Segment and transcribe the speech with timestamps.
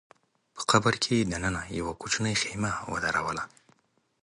[0.55, 3.43] په قبر کي دننه يې يوه کوچنۍ خېمه ودروله